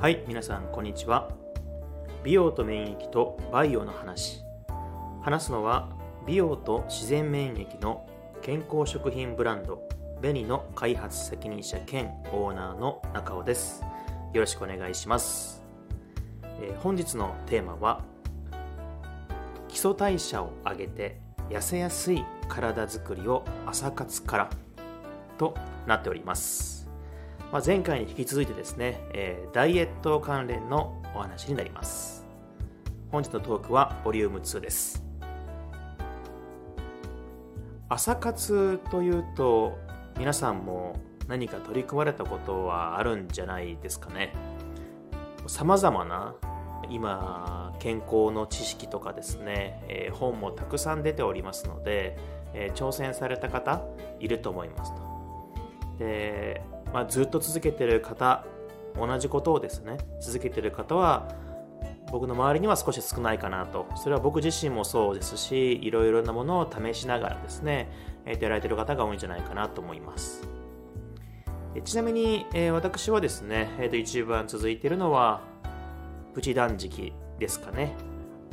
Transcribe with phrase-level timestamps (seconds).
[0.00, 1.28] はい皆さんこんにちは。
[2.24, 4.40] 美容と免疫とバイオの話。
[5.20, 5.90] 話すのは
[6.26, 8.08] 美容と自然免疫の
[8.40, 9.86] 健康食品ブランド
[10.22, 13.82] ベニの開発責任者兼オーナーの中尾です。
[14.32, 15.62] よろしくお願いします、
[16.62, 18.00] えー、本日のテーマは
[19.68, 21.20] 基礎代謝を上げて
[21.50, 24.50] 痩せやすい体づくりを朝活から
[25.36, 25.54] と
[25.86, 26.79] なっております、
[27.52, 32.24] まあ、前回に引き続いてですね、えー、ダイエット関連のお話になります。
[33.10, 35.02] 本日のトークはボリューム2です。
[37.88, 39.76] 朝活というと
[40.16, 40.94] 皆さんも
[41.26, 44.32] 何か取り組まれたことはあるんじゃないですかね。
[45.48, 46.36] さまざまな
[46.88, 52.16] 今健康の知識とかですね、えー、本もたくさん出ておりますので、
[52.54, 53.82] えー、挑戦された方
[54.20, 55.00] いると思いますと。
[55.98, 56.62] で、
[56.92, 58.44] まあ、ずっと続けてる方
[58.96, 61.28] 同じことをですね続けてる方は
[62.10, 63.86] 僕の周りには少し少ないかなと。
[63.94, 67.88] それは僕自身もそうですしいろいろなものを試しながらですね、
[68.26, 70.48] えー、やられてる方が多いんじゃないかなと思います。
[71.84, 75.40] ちなみに、えー、私はですね、えー、と一番続いてるのは
[76.34, 77.94] プチ断食ですかね、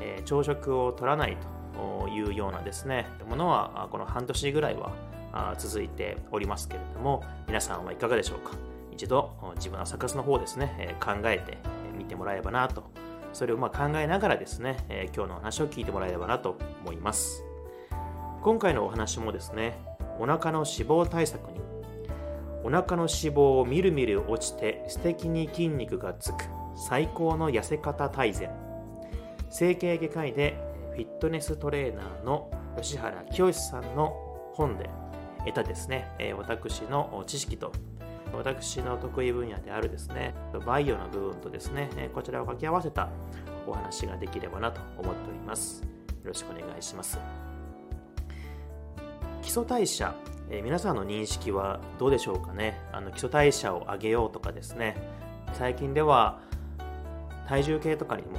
[0.00, 1.36] えー、朝食を取らない
[1.74, 4.92] というようなですねものはこの半年ぐらいは
[5.58, 8.56] 続いておりますけれども皆さんはいかがでしょうか？
[8.92, 11.58] 一度自分のサカスの方ですね考えて
[11.96, 12.84] みてもらえばなと。
[13.32, 17.44] それをま考えながらですね今日の話を聞いてもらえればなと思います。
[18.42, 19.78] 今回のお話もですね
[20.18, 21.60] お腹の脂肪対策に
[22.64, 28.50] お腹の脂肪をみるみる落ちて素敵に筋肉がつく最高の痩せ方大全。
[29.48, 30.56] 整形外科医で
[30.92, 34.14] フィットネストレーナーの吉原清さんの
[34.54, 34.90] 本で
[35.44, 37.72] 得たですね、え私の知識と
[38.32, 40.34] 私の得意分野であるですね。
[40.64, 42.10] バイオの部分とですね。
[42.14, 43.08] こちらを掛け合わせた
[43.66, 45.82] お話ができればなと思っております。
[45.82, 45.88] よ
[46.24, 47.18] ろしくお願いします。
[49.42, 50.14] 基礎代謝、
[50.50, 52.80] え皆さんの認識はどうでしょうかね。
[52.92, 54.96] あの基礎代謝を上げようとかですね。
[55.54, 56.40] 最近では
[57.48, 58.38] 体重計とかにも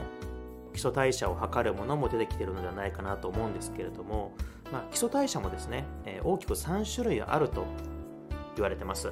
[0.72, 4.32] 基礎代謝を測るものも出てきているのではないかなと思うんですけれども、
[4.72, 7.66] まあ、基礎代謝もですね、えー、大きく3種類あると
[8.56, 9.12] 言われてます。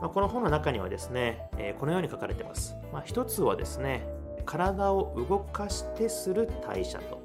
[0.00, 2.76] まあ、この本の中にはですね、えー、このように書かれてます。
[2.92, 4.06] まあ、一つはですね、
[4.44, 7.20] 体を動かしてする代謝と、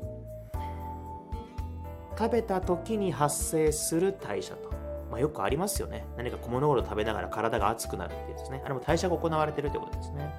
[2.17, 4.71] 食べた時に発生する代謝と、
[5.11, 6.05] まあ、よくありますよね。
[6.17, 8.61] 何か小物を食べながら体が熱くなるっていうですね。
[8.65, 10.33] あれも代謝が行われているということですね。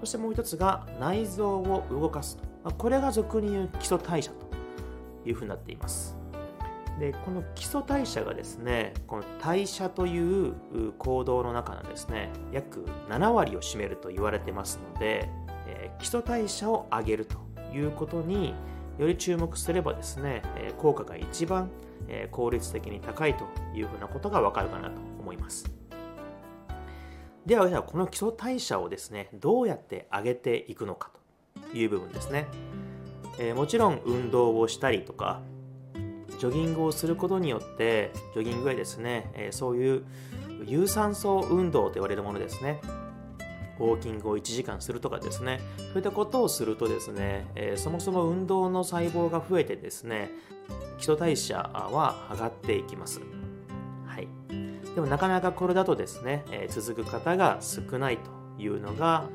[0.00, 2.44] そしてもう一つが内臓を動かすと。
[2.64, 4.47] まあ、これが俗に言う基礎代謝と
[5.28, 6.16] いうふうになっています。
[6.98, 10.54] でこの基礎代謝がですねこの代謝という
[10.98, 15.28] 行動の中のですね約7割を占めると言われてますので、
[15.68, 17.36] えー、基礎代謝を上げると
[17.72, 18.54] いうことに
[18.98, 21.70] より注目すればですね、え、効果が一番、
[22.08, 25.70] え、効率的に高いというふうなことがわかるかなと思います。
[27.46, 31.10] では、この基礎代謝をですね、どうやって上げていくのか
[31.70, 32.46] という部分ですね。
[33.38, 35.40] えー、もちろん運動をしたりとか、
[36.38, 40.04] ジョギングをすることによって、ジョギングはですね、えー、そういう
[40.64, 42.80] 有酸素運動と言われるものですね。
[43.78, 50.30] ウォーキングを1時間するとかですね、そういったことをするとですね、えー、そもそも運動の細胞が増えてですね、
[50.98, 53.20] 基礎代謝は上がっていきます。
[54.06, 54.28] はい
[54.94, 59.28] でもなかなかこれだとですね、えー、続く方が少ないというのが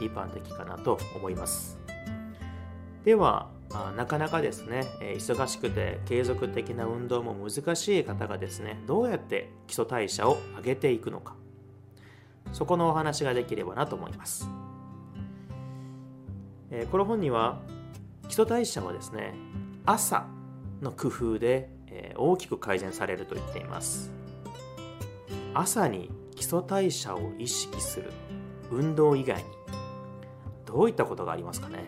[0.00, 1.81] 一般的かなと思います。
[3.04, 3.50] では、
[3.96, 11.34] なかなかですね、忙しくて継続的な運動も難しい方がですね、どうやって基礎代謝を上げていくのか、
[12.52, 14.48] そこのお話ができればなと思います。
[16.90, 17.60] この本には
[18.24, 19.34] 基礎代謝はですね、
[19.84, 20.26] 朝
[20.80, 21.70] の工夫で、
[22.16, 24.10] 大きく改善されると言っています。
[25.54, 28.10] 朝に基礎代謝を意識する
[28.70, 29.44] 運動以外に
[30.64, 31.84] どういったことがありますかね？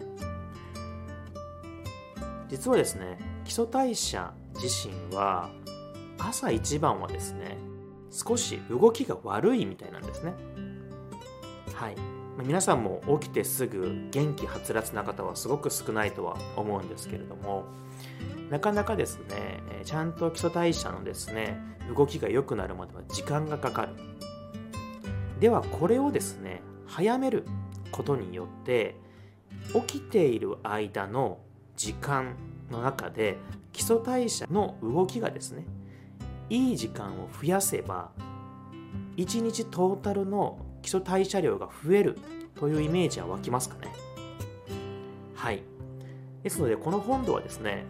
[2.49, 5.51] 実はですね基礎代謝自身は
[6.19, 7.59] 朝一番はですね
[8.11, 10.35] 少し動きが悪いみたいなんですね。
[11.75, 11.97] はい。
[12.43, 17.65] 皆さんも起きてすぐ元気はつらつな方はすごく少ないとは思うんですけれども
[18.51, 21.61] なかなかですねちゃんと基礎代謝のですね
[21.97, 23.95] 動きが良くなるまでは時間がかかる。
[25.39, 27.45] ではこれをですね早める
[27.93, 28.97] ことによって
[29.87, 31.39] 起きている間の
[31.77, 32.37] 時間
[32.71, 33.37] の中で
[33.73, 35.65] 基礎代謝の動きがですね
[36.51, 38.11] いい時間を増やせば
[39.17, 42.19] 1日トータルの基礎代謝量が増える
[42.59, 43.93] というイメージは湧きますかね。
[45.35, 45.63] はい。
[46.43, 47.85] ですのでこの本ではですね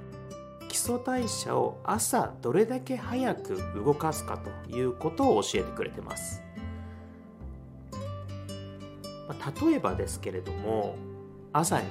[0.68, 6.42] 基礎代謝を朝どれだけ早く動かすかということを教えてくれてます。
[9.28, 10.96] まあ例えばですけれども
[11.52, 11.86] 朝に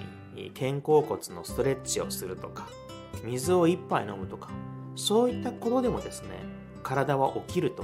[0.54, 2.68] 肩甲骨のストレッチをするとか
[3.24, 4.50] 水を一杯飲むとか
[4.96, 6.30] そういったことでもですね
[6.84, 7.84] 体は起きると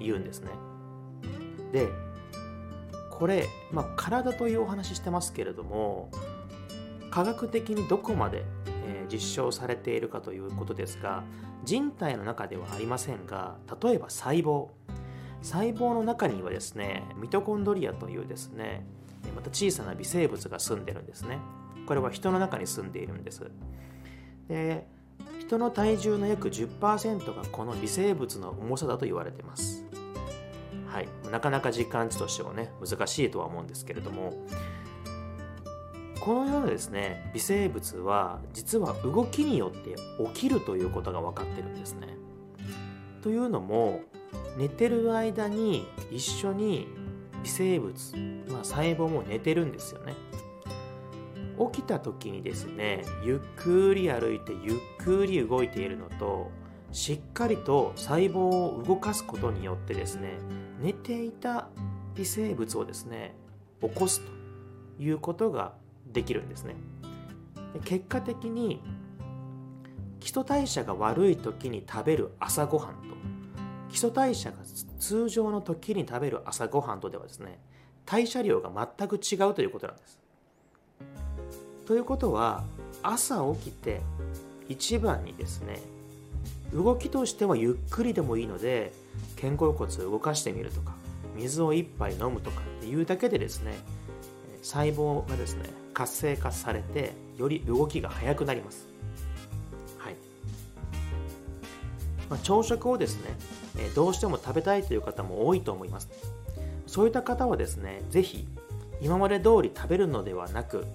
[0.00, 0.50] 言うんですね。
[1.72, 1.88] で
[3.10, 6.10] これ、まあ、体というお話してますけれども
[7.10, 8.44] 科学的にどこまで、
[8.86, 11.22] えー、実証されているかということですが
[11.62, 14.68] 人体の中ではありませんが例えば細胞。
[15.42, 18.84] 細胞の中にはですねミトコンドリアというですね
[19.34, 21.38] また小さな微生物が住んでるんですね。
[21.90, 23.50] これは人の中に住んでいるんです
[24.46, 24.86] で
[25.40, 29.84] 人の体重の約10%がこの微生物の重さだと言われています
[30.86, 34.34] はい、なかなか実感値としてはね難しいとは思うんですけれども
[36.20, 39.96] このようなですね微生物は実は動きによって
[40.32, 42.16] 起きるということが分かってるんですね。
[43.20, 44.02] というのも
[44.56, 46.86] 寝てる間に一緒に
[47.42, 48.16] 微生物、
[48.48, 50.14] まあ、細胞も寝てるんですよね。
[51.72, 56.50] 起きた時にですねゆっくり歩いてゆっくり動いているのと
[56.92, 60.38] しっかりと細胞を動かすことによってですね
[60.80, 61.68] 寝ていた
[62.14, 63.34] 微生物をですね
[63.80, 65.74] 起こすということが
[66.06, 66.74] できるんですね
[67.84, 68.82] 結果的に
[70.18, 72.94] 基礎代謝が悪い時に食べる朝ごはんと
[73.90, 74.58] 基礎代謝が
[74.98, 77.60] 通常の時に食べる朝ごはんとではですね
[78.06, 80.19] 代謝量が全く違うということなんです。
[81.90, 82.62] ということは
[83.02, 84.00] 朝起きて
[84.68, 85.80] 一番にですね
[86.72, 88.92] 動きとしてはゆっくりでもいいので
[89.40, 90.92] 肩甲骨を動かしてみるとか
[91.34, 93.76] 水を一杯飲むとかっていうだけでですね
[94.62, 98.86] 細胞がですね活性化されてより動きが速くなります、
[99.98, 100.14] はい。
[102.28, 103.34] まあ、朝食をですね
[103.96, 106.08] どうしても食べたいという方も多いと思います。
[106.86, 108.46] そういった方はですね是非
[109.00, 110.86] 今まで通り食べるのではなく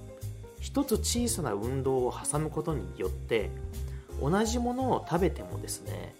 [0.66, 3.52] 一つ小さな運動を挟むことによって
[4.20, 6.16] 同じものを食べてもですね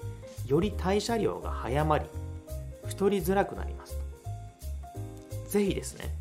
[0.46, 2.06] より代謝量が早まり
[2.86, 3.98] 太りづらくなります
[5.50, 6.14] ぜひですね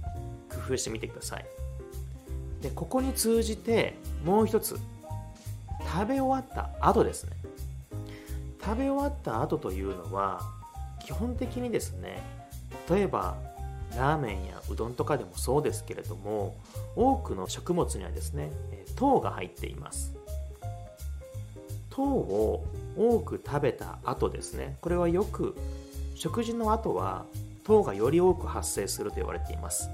[0.49, 1.45] 工夫してみてください。
[2.63, 3.95] でここに通じて
[4.25, 4.81] もう一つ
[5.93, 7.33] 食べ終わった後ですね。
[8.65, 10.41] 食べ終わった後というのは
[11.05, 12.23] 基本的にですね
[12.89, 13.37] 例えば
[13.97, 16.57] ラーメンやうどんとかでもそうですけれども
[16.97, 18.51] 多くの食物にはですね
[18.97, 20.15] 糖が入っています。
[21.91, 22.65] 糖を
[22.97, 25.57] 多く食べた後ですねこれはよく
[26.17, 27.25] 食事の後は
[27.65, 29.91] 糖がより多く発生すると言われています。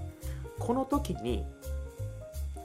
[0.58, 1.44] この時に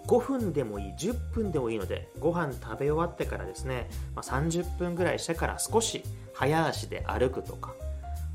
[0.08, 6.04] 5分でもいい10分でもいいのでご飯食べ終わってからですね、ま、30分ぐらいしてから少し
[6.34, 7.74] 早足で歩くとか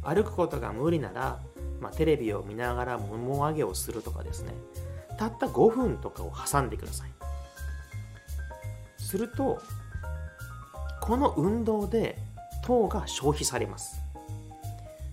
[0.03, 1.39] 歩くことが無理なら、
[1.81, 4.53] まあ、テレビを見ながらもも上げをするとかですね。
[5.19, 7.11] たった5分とかを挟んでください。
[8.99, 9.61] すると
[11.01, 12.19] この運動で
[12.65, 14.01] 糖が消費されます。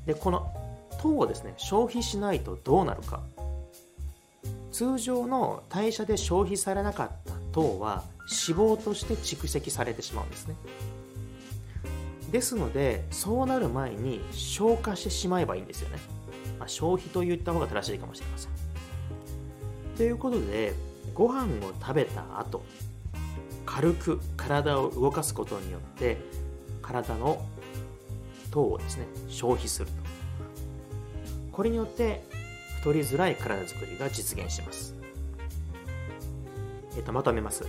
[0.06, 0.54] でこの
[1.02, 3.22] 糖をですね消費しないとどうなるか。
[4.72, 8.03] 通常の代謝で消費されなかった糖は
[8.48, 10.56] 脂肪として蓄積されてしまうんですね。
[12.32, 15.98] ですのでそうなる前に消化してしまえばいいんですよね、
[16.60, 18.52] まあ、消費と言った方が正しいかもしれません。
[19.96, 20.74] ということで
[21.14, 22.64] ご飯を食べた後
[23.66, 26.18] 軽く体を動かすことによって
[26.82, 27.44] 体の
[28.52, 29.92] 糖をですね消費すると。
[31.52, 32.24] これによって
[32.80, 34.96] 太りづらい体づくりが実現します、
[36.96, 37.66] えー、とまとめます。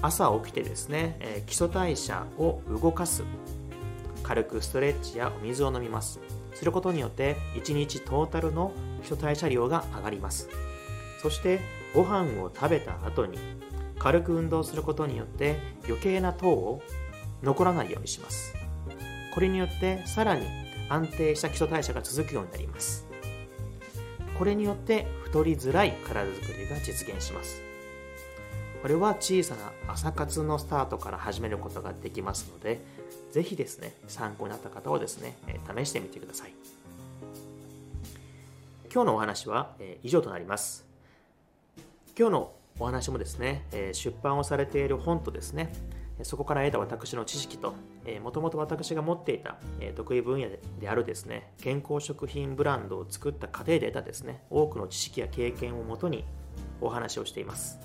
[0.00, 3.24] 朝起きてですね、えー、基礎代謝を動かす。
[4.22, 6.20] 軽くストレッチやお水を飲みます。
[6.58, 8.72] することによって1日トータルの
[9.02, 10.48] 基礎代謝量が上がります。
[11.22, 11.60] そして
[11.94, 13.38] ご飯を食べた後に
[13.96, 16.82] 軽く運動することによって余計な糖を
[17.44, 18.56] 残らないようにします。
[19.34, 20.48] これによってさらに
[20.88, 23.06] 安定した基礎代謝が続くようになります。
[24.36, 27.62] これによって太りづらい体づくりが実現します。
[28.82, 32.80] これは小さな朝活のスタートから始めることができますので
[33.32, 35.36] ぜひですね参考になった方はですね
[35.76, 36.52] 試してみてください
[38.92, 40.86] 今日のお話は以上となります
[42.18, 45.72] 今日のお話もですね、出版をされている本とですね、
[46.22, 47.74] そこから得た私の知識と、
[48.22, 49.56] もともと私が持っていた、
[49.96, 50.48] 得意分野
[50.80, 56.24] であるですね、健康食品ブランドを作った過程で得たですね、多くの知識や経験をもとに
[56.80, 57.80] お話をしています。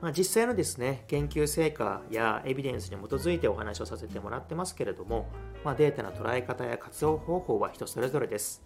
[0.00, 5.28] まあ、実際のですね、研究成果やエビデンスに基づいてお話をさせてもらってますけれども、
[5.64, 8.62] まあ、データの捉え方や活用方法は人それぞれです。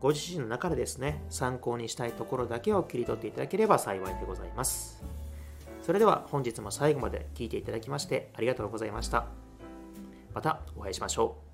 [0.00, 5.02] ご自身の中でですね、参考にしたいところだけを切り取っていただければ幸いでございます。
[5.82, 9.26] それでは本日も最後まで聴いていただきましてありがとうございました。
[10.34, 11.47] またお会いしましょう。